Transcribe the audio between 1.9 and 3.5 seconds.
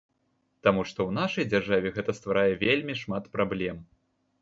гэта стварае вельмі шмат